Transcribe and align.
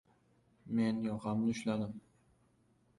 Men 0.79 1.01
yoqamni 1.09 1.55
ushladim. 1.57 1.97